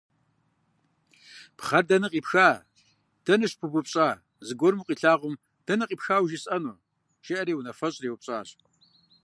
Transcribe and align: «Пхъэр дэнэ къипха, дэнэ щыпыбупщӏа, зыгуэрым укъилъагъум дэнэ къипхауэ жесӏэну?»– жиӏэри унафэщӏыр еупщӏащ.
«Пхъэр 1.57 1.83
дэнэ 1.89 2.07
къипха, 2.11 2.49
дэнэ 3.25 3.45
щыпыбупщӏа, 3.51 4.07
зыгуэрым 4.47 4.79
укъилъагъум 4.81 5.35
дэнэ 5.65 5.85
къипхауэ 5.89 6.27
жесӏэну?»– 6.31 6.81
жиӏэри 7.25 7.57
унафэщӏыр 7.57 8.05
еупщӏащ. 8.09 8.49